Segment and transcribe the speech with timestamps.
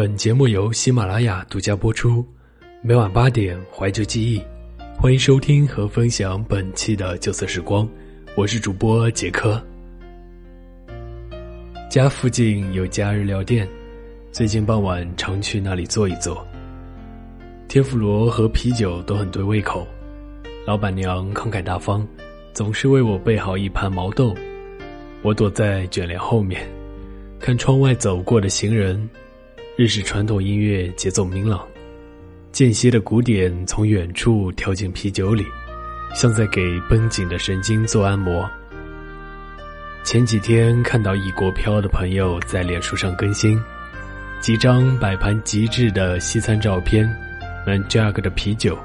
[0.00, 2.24] 本节目由喜马拉雅独家播出，
[2.80, 4.42] 每晚八点怀旧记忆，
[4.96, 7.86] 欢迎收听和分享本期的旧色时光，
[8.34, 9.62] 我是主播杰克。
[11.90, 13.68] 家附近有家日料店，
[14.32, 16.42] 最近傍晚常去那里坐一坐。
[17.68, 19.86] 天妇罗和啤酒都很对胃口，
[20.66, 22.08] 老板娘慷慨大方，
[22.54, 24.34] 总是为我备好一盘毛豆。
[25.20, 26.66] 我躲在卷帘后面，
[27.38, 29.06] 看窗外走过的行人。
[29.80, 31.66] 日式传统音乐节奏明朗，
[32.52, 35.42] 间歇的鼓点从远处跳进啤酒里，
[36.14, 38.46] 像在给绷紧的神经做按摩。
[40.04, 43.58] 前几天看到异国飘的朋友在脸书上更新
[44.38, 47.08] 几张摆盘极致的西餐照片
[47.66, 48.78] ，Manjag 的啤酒，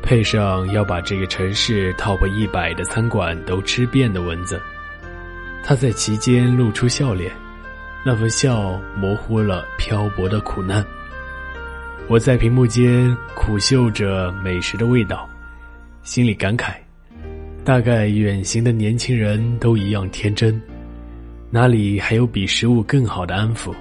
[0.00, 4.62] 配上要把这个城市 Top 一百的餐馆都吃遍的文字，
[5.64, 7.32] 他在其间露出笑脸。
[8.06, 10.86] 那份笑模糊了漂泊的苦难。
[12.06, 15.28] 我在屏幕间苦嗅着美食的味道，
[16.04, 16.74] 心里感慨：
[17.64, 20.62] 大概远行的年轻人都一样天真，
[21.50, 23.74] 哪里还有比食物更好的安抚？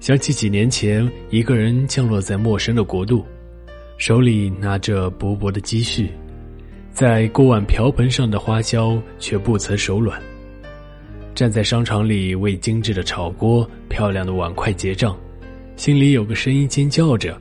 [0.00, 3.22] 想起几年前一个人降落在陌生的国度，
[3.98, 6.10] 手里拿着薄薄的积蓄，
[6.92, 10.18] 在锅碗瓢盆上的花销却不曾手软。
[11.34, 15.16] 站在商场里为精致的炒锅、漂亮的碗筷结账，
[15.76, 17.40] 心里有个声音尖叫着：“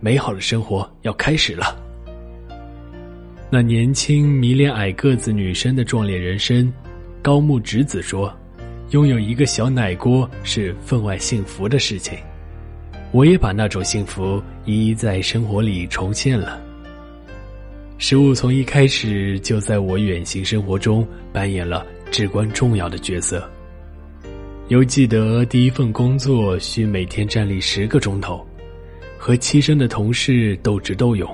[0.00, 1.76] 美好的生活要开始了。”
[3.50, 6.72] 那年轻迷恋矮个子女生的壮烈人生，
[7.22, 8.32] 高木直子说
[8.90, 12.18] ：“拥有一个小奶锅是分外幸福的事情。”
[13.12, 16.60] 我也把那种幸福一一在生活里重现了。
[17.98, 21.84] 食物从一开始就在我远行生活中扮演了。
[22.08, 23.46] 至关重要的角色。
[24.68, 28.46] 犹记得第一份工作需每天站立十个钟头，
[29.18, 31.28] 和栖身的同事斗智斗勇。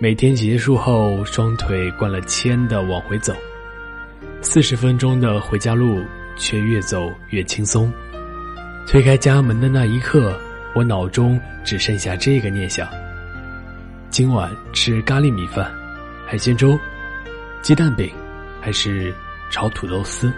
[0.00, 3.32] 每天结束后，双腿灌了铅的往回走，
[4.42, 6.02] 四十分钟的回家路
[6.36, 7.90] 却越走越轻松。
[8.88, 10.36] 推开家门的那一刻，
[10.74, 12.88] 我脑中只剩下这个念想：
[14.10, 15.70] 今晚吃咖喱米饭、
[16.26, 16.78] 海鲜粥、
[17.62, 18.10] 鸡蛋饼，
[18.60, 19.14] 还是？
[19.48, 20.32] 炒土豆丝，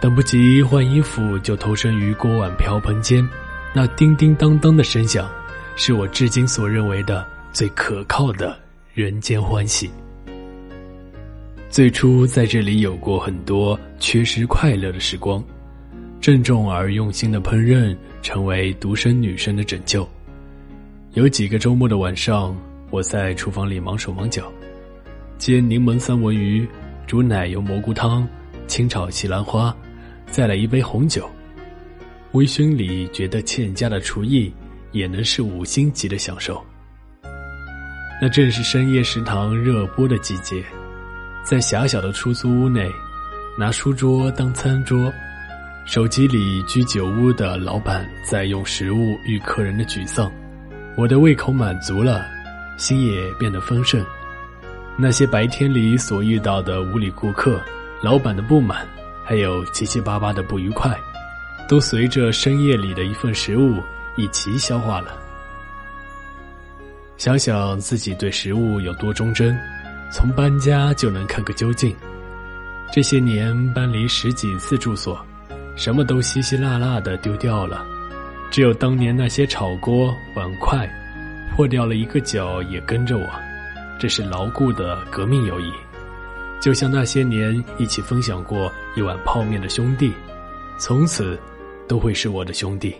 [0.00, 3.26] 等不及换衣服，就投身于锅碗瓢盆间。
[3.72, 5.30] 那叮叮当当的声响，
[5.76, 8.58] 是我至今所认为的最可靠的
[8.94, 9.88] 人间欢喜。
[11.70, 15.42] 最初在这里有过很多缺失快乐的时光，
[16.20, 20.06] 郑重而用心的烹饪，成为独身女生的拯救。
[21.14, 22.56] 有几个周末的晚上，
[22.88, 24.50] 我在厨房里忙手忙脚。
[25.36, 26.66] 煎柠檬三文鱼，
[27.06, 28.26] 煮奶油蘑菇汤，
[28.66, 29.76] 清炒西兰花，
[30.30, 31.28] 再来一杯红酒。
[32.32, 34.50] 微醺里觉得欠佳的厨艺
[34.92, 36.64] 也能是五星级的享受。
[38.18, 40.64] 那正是深夜食堂热播的季节，
[41.44, 42.90] 在狭小的出租屋内，
[43.58, 45.12] 拿书桌当餐桌，
[45.84, 50.32] 手机里居酒屋的老板在用食物与客人的沮丧，
[50.94, 52.24] 我的胃口满足了，
[52.76, 54.04] 心也变得丰盛。
[54.96, 57.60] 那些白天里所遇到的无理顾客、
[58.02, 58.86] 老板的不满，
[59.24, 60.94] 还有七七八八的不愉快，
[61.66, 63.82] 都随着深夜里的一份食物
[64.16, 65.16] 一起消化了。
[67.16, 69.58] 想想自己对食物有多忠贞，
[70.12, 71.96] 从搬家就能看个究竟。
[72.92, 75.24] 这些年搬离十几次住所，
[75.74, 77.82] 什么都稀稀落落的丢掉了，
[78.52, 80.86] 只有当年那些炒锅碗筷，
[81.56, 83.26] 破掉了一个角也跟着我。
[83.98, 85.72] 这是牢固的革命友谊，
[86.60, 90.12] 就像那些年一起分享过一碗泡面的兄弟，
[90.76, 91.40] 从此
[91.88, 92.94] 都会是我的兄弟。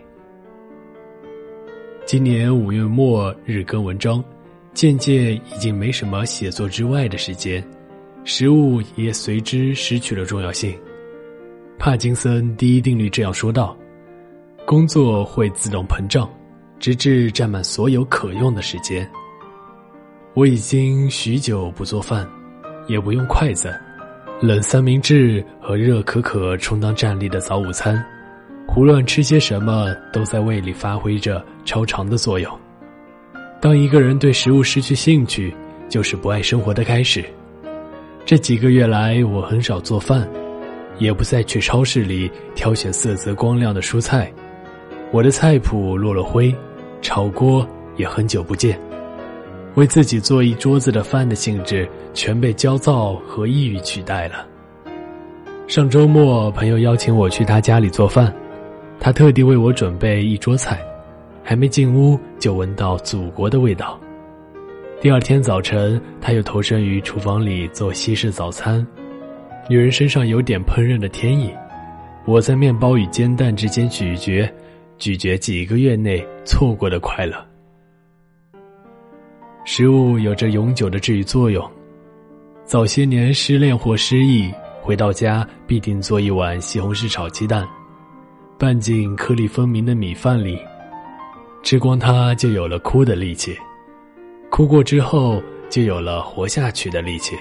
[2.06, 4.24] 今年五月末日更文章，
[4.72, 7.62] 渐渐已经没什么写作之外的时间，
[8.24, 10.74] 食物也随之失去了重要性。
[11.78, 13.76] 帕金森第一定律这样说道
[14.64, 16.28] ：“工作会自动膨胀，
[16.78, 19.08] 直至占满所有可用的时间。”
[20.34, 22.26] 我已经许久不做饭，
[22.86, 23.74] 也不用筷子，
[24.40, 28.02] 冷三明治和热可可充当站立的早午餐，
[28.66, 32.58] 胡乱吃些什么都在胃里发挥着超长的作用。
[33.60, 35.54] 当一个人对食物失去兴趣，
[35.88, 37.22] 就是不爱生活的开始。
[38.24, 40.26] 这几个月来，我很少做饭，
[40.98, 44.32] 也不再去超市里挑选色泽光亮的蔬菜，
[45.12, 46.54] 我的菜谱落了灰，
[47.02, 48.80] 炒锅也很久不见。
[49.74, 54.46] 为自己做一桌子的饭的兴致，全被焦躁和抑郁取代了。
[55.68, 58.34] 上周末，朋友邀请我去他家里做饭，
[58.98, 60.80] 他特地为我准备一桌菜，
[61.44, 64.00] 还没进屋就闻到祖国的味道。
[64.98, 68.86] 第二天早晨，他又投身于厨房里做西式早餐。
[69.68, 71.52] 女人身上有点烹饪的天意，
[72.24, 74.50] 我在面包与煎蛋之间咀嚼，
[75.02, 77.34] 咀嚼几个月内错过的快乐。
[79.64, 81.68] 食物有着永久的治愈作用。
[82.64, 84.48] 早些年失恋或失忆，
[84.80, 87.68] 回到家必定做一碗西红柿炒鸡蛋，
[88.56, 90.56] 拌进颗粒分明的米饭里，
[91.64, 93.58] 吃光它就有了哭的力气，
[94.50, 97.34] 哭过之后就有了活下去的力气。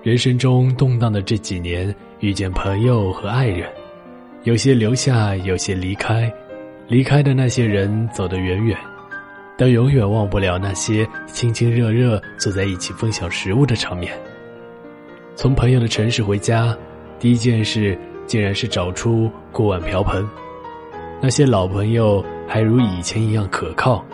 [0.00, 3.68] 人生中动荡的这几年，遇见朋友和爱人，
[4.46, 6.32] 有些留下，有些离开，
[6.86, 8.78] 离开的那些人走得远远。
[9.58, 14.12] 但永远忘不了那些亲亲热热坐在一起分享食物的场面。
[15.34, 16.72] 从朋友的城市回家，
[17.18, 20.24] 第一件事竟然是找出锅碗瓢盆。
[21.20, 24.04] 那些老朋友还如以前一样可靠。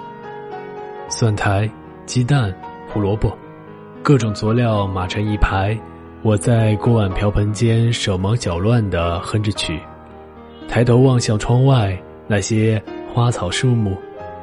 [1.10, 1.70] 蒜苔、
[2.06, 2.54] 鸡蛋、
[2.88, 3.36] 胡萝卜，
[4.02, 5.78] 各种佐料码成一排。
[6.22, 9.78] 我在锅碗瓢盆间手忙脚乱地哼着曲，
[10.68, 12.82] 抬头望向窗外那些
[13.12, 13.96] 花草树木。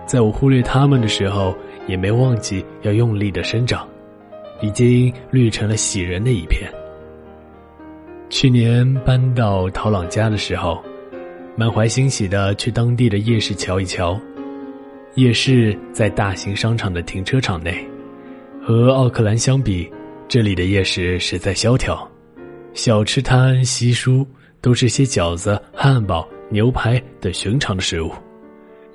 [0.05, 1.55] 在我忽略它们的时候，
[1.87, 3.87] 也没忘记要用力的生长，
[4.61, 6.69] 已经绿成了喜人的一片。
[8.29, 10.83] 去年搬到陶朗家的时候，
[11.55, 14.19] 满怀欣喜的去当地的夜市瞧一瞧。
[15.15, 17.83] 夜市在大型商场的停车场内，
[18.63, 19.91] 和奥克兰相比，
[20.27, 22.09] 这里的夜市实在萧条，
[22.73, 24.25] 小吃摊稀疏，
[24.61, 28.11] 都是些饺子、汉堡、牛排等寻常的食物。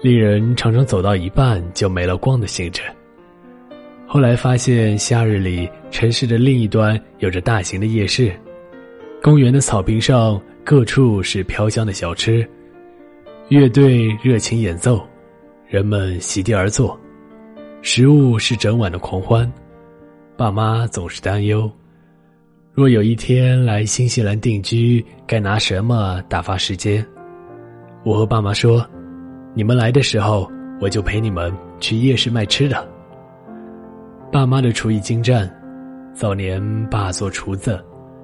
[0.00, 2.82] 令人常常走到一半就没了逛的兴致。
[4.06, 8.30] 后来发现，夏日里城市的另一端有着大型的夜市，
[9.22, 12.46] 公园的草坪上各处是飘香的小吃，
[13.48, 15.02] 乐队热情演奏，
[15.66, 16.98] 人们席地而坐，
[17.80, 19.50] 食物是整晚的狂欢。
[20.36, 21.70] 爸妈总是担忧，
[22.76, 27.06] 若有一天来新西兰定居，该拿什么打发时间？
[28.02, 28.84] 我和爸妈说。
[29.54, 30.50] 你们来的时候，
[30.80, 32.84] 我就陪你们去夜市卖吃的。
[34.32, 35.48] 爸妈的厨艺精湛，
[36.12, 37.80] 早年爸做厨子，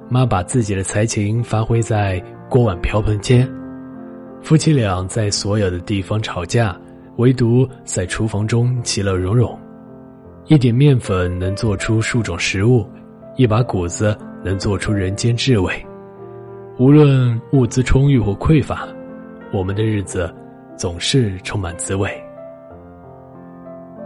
[0.09, 3.49] 妈把自己的才情发挥在锅碗瓢盆间。
[4.43, 6.77] 夫妻俩在所有的地方吵架，
[7.19, 9.57] 唯独在厨房中其乐融融。
[10.47, 12.85] 一点面粉能做出数种食物，
[13.37, 15.73] 一把谷子能做出人间至味。
[16.79, 18.87] 无论物资充裕或匮乏，
[19.53, 20.33] 我们的日子。
[20.77, 22.11] 总是充满滋味。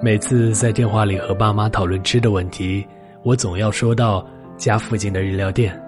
[0.02, 2.84] 每次在电话里和爸妈讨论吃的问题，
[3.22, 4.26] 我总要说到
[4.56, 5.80] 家附近的日料店。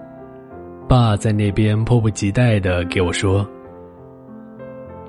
[0.87, 3.45] 爸在那边迫不及待的给我说：“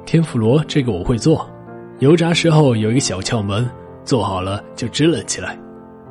[0.05, 1.49] 天妇罗这个我会做，
[2.01, 3.65] 油炸时候有一个小窍门，
[4.03, 5.57] 做好了就支棱起来。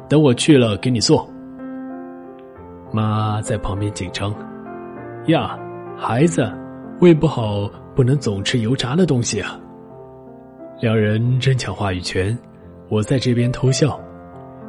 [0.07, 1.29] 等我去了给你做。”
[2.92, 4.34] 妈在旁边紧张
[5.28, 5.57] ：“呀，
[5.98, 6.51] 孩子，
[7.00, 9.60] 胃不好。”不能总吃油炸的东西啊！
[10.80, 12.38] 两人争抢话语权，
[12.89, 14.00] 我在这边偷笑。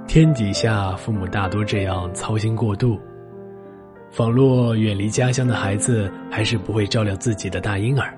[0.06, 2.98] 天底下父母大多这样操心过度，
[4.10, 8.16] 仿若远离家乡的孩子还是不会照料自己的大婴儿。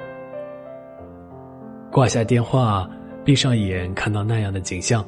[1.90, 2.88] 挂下电话，
[3.24, 5.04] 闭上眼，看到那样的景象：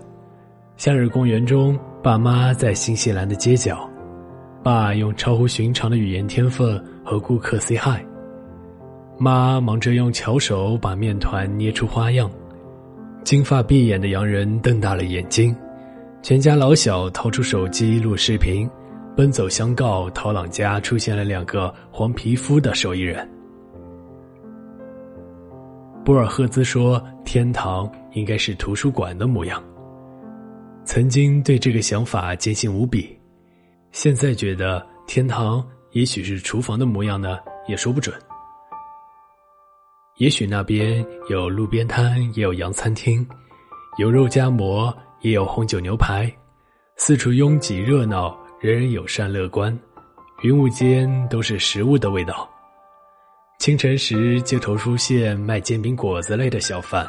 [0.76, 3.88] 夏日公园中，爸妈在新西兰的街角，
[4.62, 8.00] 爸用超乎寻常的语言天分和顾客 say hi。
[9.18, 12.30] 妈忙着用巧手把面团捏出花样，
[13.24, 15.54] 金发碧眼的洋人瞪大了眼睛，
[16.22, 18.68] 全家老小掏出手机录视频，
[19.16, 23.28] 奔走相告：陶朗家出现了两个黄皮肤的手艺人。
[26.04, 29.62] 博尔赫兹说：“天堂应该是图书馆的模样。”
[30.84, 33.16] 曾经对这个想法坚信无比，
[33.92, 38.18] 现在觉得天堂也许是厨房的模样呢，也说不准。
[40.16, 43.26] 也许那边有路边摊，也有洋餐厅，
[43.98, 46.30] 有肉夹馍，也有红酒牛排，
[46.96, 49.78] 四处拥挤热闹，人人友善乐观，
[50.42, 52.48] 云雾间都是食物的味道。
[53.58, 57.06] 清晨时，街头出现卖煎饼果子类的小贩；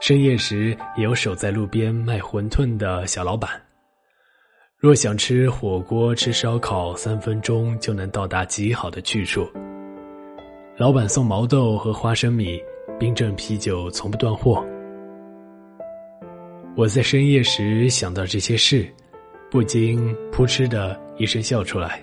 [0.00, 3.50] 深夜时，也有守在路边卖馄饨的小老板。
[4.80, 9.46] 若想吃火锅、吃烧烤，三分钟就能到达极好的去处。
[10.78, 12.58] 老板送毛豆和花生米，
[12.98, 14.64] 冰镇啤酒从不断货。
[16.74, 18.88] 我在深夜时想到这些事，
[19.50, 22.00] 不禁扑哧的一声笑出来。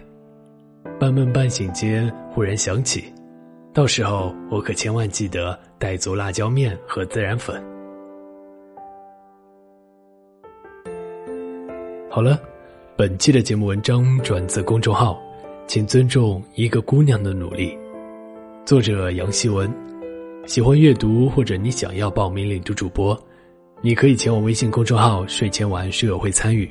[0.99, 3.11] 半梦半醒间，忽然想起，
[3.73, 7.59] 到时候我可千万记得带足辣椒面和孜然粉。
[12.07, 12.39] 好了，
[12.97, 15.21] 本期的节目文章转自公众号，
[15.67, 17.77] 请尊重一个姑娘的努力。
[18.65, 19.71] 作者杨希文。
[20.47, 23.15] 喜欢阅读或者你想要报名领读主播，
[23.83, 26.67] 你可以前往微信公众号“睡前晚书友会”参与。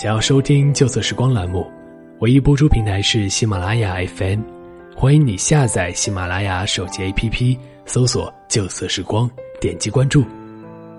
[0.00, 1.66] 想要收听旧色时光栏目，
[2.20, 4.42] 唯一播出平台是喜马拉雅 FM。
[4.94, 9.28] 欢迎你下载喜马拉雅手机 APP，搜索“旧色时光”，
[9.60, 10.24] 点击关注，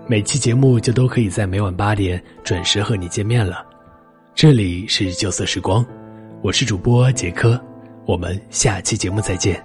[0.08, 3.66] 每期节目就都可以在每晚八点准时和你见面了。
[4.38, 5.84] 这里是旧色时光，
[6.44, 7.60] 我是主播杰科，
[8.06, 9.60] 我们下期节目再见。